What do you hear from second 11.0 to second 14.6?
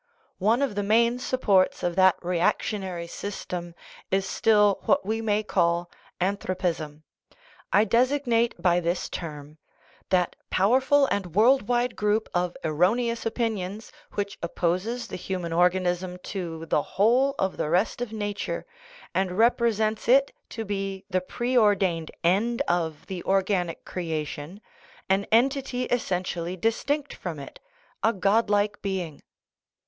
and world wide group of erro neous opinions which